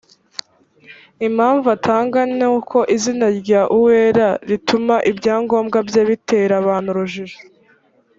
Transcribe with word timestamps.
impamvu 1.27 1.65
atanga 1.75 2.19
ni 2.37 2.45
uko 2.57 2.77
izina 2.95 3.27
rya 3.39 3.61
uwera 3.77 4.27
rituma 4.49 4.95
ibyangombwa 5.11 5.77
bye 5.87 6.01
bitera 6.09 6.53
abantu 6.61 6.89
urujijo 6.93 7.37